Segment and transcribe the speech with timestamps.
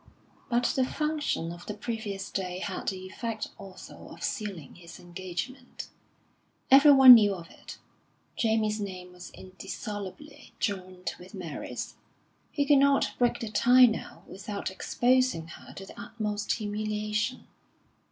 [0.49, 5.89] But the function of the previous day had the effect also of sealing his engagement.
[6.71, 7.77] Everyone knew of it.
[8.35, 11.97] Jamie's name was indissolubly joined with Mary's;
[12.51, 17.45] he could not break the tie now without exposing her to the utmost humiliation.